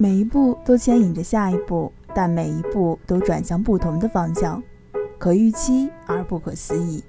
[0.00, 4.62] 每一步都牵引着下一步，但每一步都转向不同的方向，
[5.18, 7.02] 可预期而不可思议。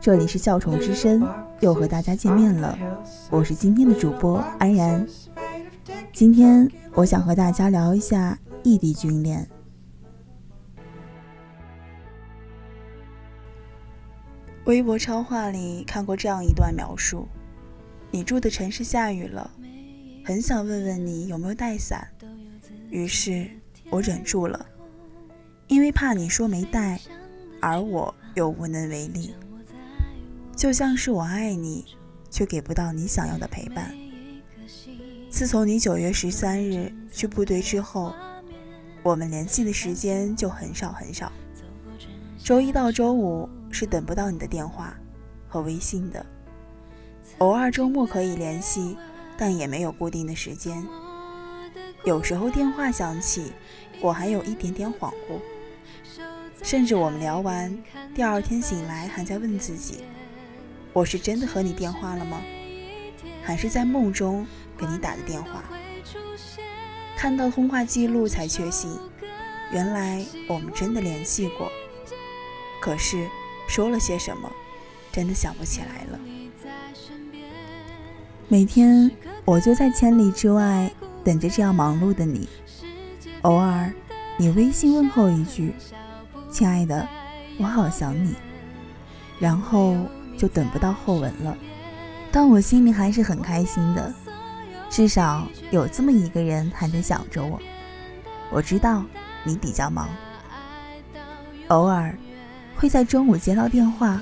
[0.00, 1.22] 这里是笑宠之声，
[1.60, 2.78] 又和大家见面了，
[3.30, 5.06] 我是今天的主播安然。
[6.14, 9.46] 今天我想和大家聊一下异地军恋。
[14.64, 17.28] 微博超话里看过这样一段描述：
[18.10, 19.50] 你住的城市下雨了。
[20.26, 22.08] 很想问问你有没有带伞，
[22.94, 23.50] 于是
[23.90, 24.64] 我忍住了，
[25.66, 27.00] 因为怕你说没带，
[27.60, 29.34] 而我又无能为力。
[30.54, 31.84] 就像是我爱你，
[32.30, 33.92] 却给不到你想要的陪伴。
[35.28, 38.14] 自从你九月十三日去部队之后，
[39.02, 41.32] 我们联系的时间就很少很少。
[42.38, 44.96] 周一到周五是等不到你的电话
[45.48, 46.24] 和微信的，
[47.38, 48.96] 偶尔周末可以联系。
[49.36, 50.80] 但也没有固定的时间，
[52.04, 53.52] 有时候电话响起，
[54.00, 55.40] 我还有一点点恍惚，
[56.62, 57.76] 甚至我们聊完，
[58.14, 60.04] 第二天醒来还在问自己：
[60.92, 62.42] 我是真的和你电话了吗？
[63.42, 65.64] 还是在梦中给你打的电话？
[67.16, 68.90] 看到通话记录才确信，
[69.72, 71.72] 原来我们真的联系过，
[72.82, 73.26] 可是
[73.66, 74.52] 说了些什么，
[75.10, 76.20] 真的想不起来了。
[78.46, 79.10] 每天。
[79.46, 80.90] 我就在千里之外
[81.24, 82.48] 等着这样忙碌的你，
[83.42, 83.90] 偶尔
[84.36, 85.74] 你微信问候一句
[86.52, 87.08] “亲爱的，
[87.58, 88.34] 我好想你”，
[89.40, 89.96] 然后
[90.36, 91.56] 就等不到后文了。
[92.30, 94.12] 但我心里还是很开心的，
[94.90, 97.60] 至少有这么一个人还在想着我。
[98.50, 99.02] 我知道
[99.42, 100.08] 你比较忙，
[101.68, 102.14] 偶尔
[102.76, 104.20] 会在中午接到电话，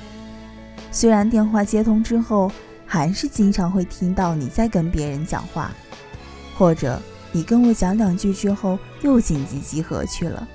[0.90, 2.50] 虽然电话接通之后。
[2.84, 5.70] 还是经常会听到你在跟别人讲话，
[6.62, 10.46] 或者你跟我讲两句之后又紧急集合去了。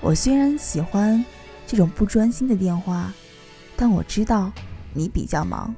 [0.00, 1.24] 我虽然喜欢
[1.68, 3.12] 这种不专心的电话，
[3.76, 4.50] 但我知道
[4.92, 5.72] 你比较忙。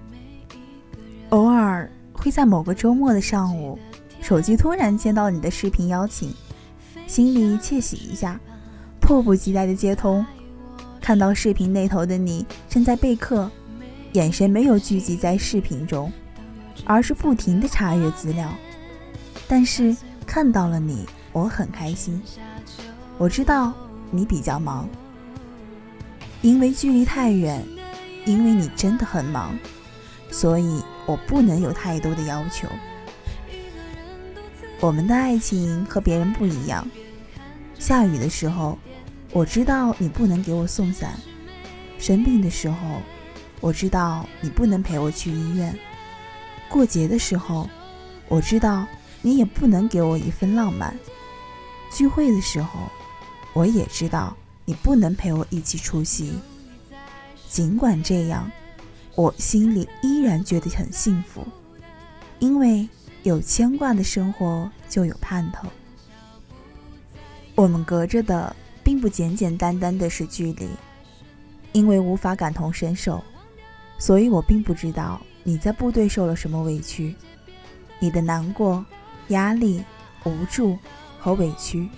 [1.29, 3.79] 偶尔会在某个周末的上午，
[4.23, 6.35] 手机突然接到你的视频邀请，
[7.07, 8.41] 心里窃喜一下，
[9.03, 10.25] 迫不及待的接通，
[10.99, 13.51] 看到视频那头的你正在备课。
[14.13, 16.11] 眼神没有聚集在视频中，
[16.87, 18.51] 而是不停的查阅资料。
[19.51, 22.23] 但是看到了你，我很开心。
[23.19, 23.73] 我知道
[24.13, 24.89] 你比较忙，
[26.41, 27.67] 因为距离太远，
[28.25, 29.59] 因为你真的很忙，
[30.31, 32.69] 所以我不能有太多的要求。
[34.79, 36.89] 我们的爱情和别人不一样。
[37.77, 38.79] 下雨的时候，
[39.33, 41.11] 我知道你不能给我送伞；
[41.99, 42.77] 生病的时候。
[43.61, 45.77] 我知道你不能陪我去医院，
[46.71, 47.69] 过节的时候，
[48.29, 48.87] 我知道
[49.23, 50.93] 你也不能给我一份浪漫；
[51.93, 52.89] 聚会的时候，
[53.53, 56.33] 我也知道你不能陪我一起出席。
[57.49, 58.51] 尽管这样，
[59.15, 61.45] 我心里依然觉得很幸福，
[62.39, 62.89] 因为
[63.23, 65.69] 有牵挂的生活就有盼头。
[67.55, 70.69] 我们隔着的并不简简单单的是距离，
[71.73, 73.23] 因为无法感同身受。
[73.99, 77.15] 所以我并不知道你在部队受了什么委屈，
[77.99, 78.83] 你的难过、
[79.31, 79.83] 压力、
[80.25, 80.79] 无助
[81.19, 81.89] 和委屈，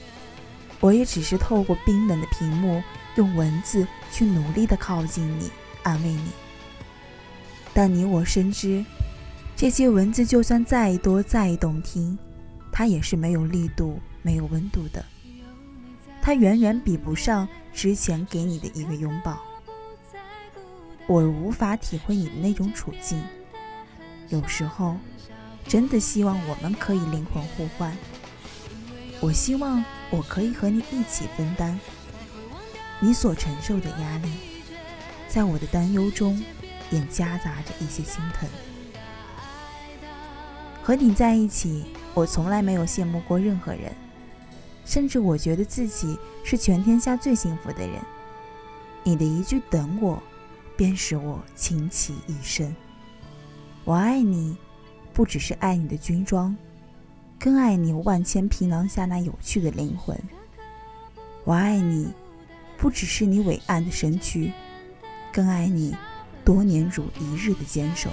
[0.81, 2.83] 我也只是透过冰冷的屏幕，
[3.17, 5.51] 用文字去努力的靠近你，
[5.83, 6.31] 安慰你。
[7.75, 8.85] 但你我深知，
[9.57, 12.19] 这些文字就算再多再动听，
[12.71, 15.05] 它也是没有力度、没有温度的，
[16.21, 19.39] 它远远比不上之前给你的一个拥抱。
[21.07, 23.23] 我无法体会你的那种处境，
[24.29, 24.97] 有时候
[25.67, 27.97] 真的希望我们可以灵魂互换。
[29.21, 31.79] 我希望我可以和你一起分担
[33.01, 34.31] 你所承受的压力，
[35.29, 36.43] 在我的担忧中
[36.91, 38.49] 也夹杂着一些心疼。
[40.83, 43.93] 和你在一起，我从来没有羡慕过任何人，
[44.85, 48.01] 甚至我觉得自己是全天下最幸福的人。
[49.05, 50.23] 你的一句“等我”。
[50.75, 52.75] 便使我倾其一生。
[53.85, 54.57] 我爱你，
[55.13, 56.57] 不只是爱你的军装，
[57.39, 60.19] 更爱你万千皮囊下那有趣的灵魂。
[61.45, 62.09] 我爱你，
[62.79, 64.53] 不只是你伟岸的身躯，
[65.33, 65.95] 更爱你
[66.45, 68.11] 多年如一日的坚守。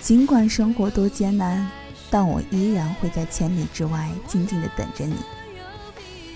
[0.00, 1.68] 尽管生活多艰难，
[2.10, 5.16] 但我依然会在千里之外静静的等着你。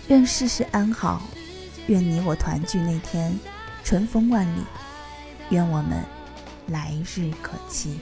[0.09, 1.23] 愿世事安好，
[1.87, 3.39] 愿你我团聚那天。
[3.83, 4.63] 春风万里，
[5.49, 6.05] 愿我们
[6.67, 7.99] 来日可期。